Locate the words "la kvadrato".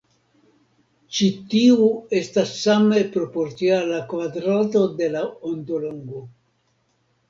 3.95-4.85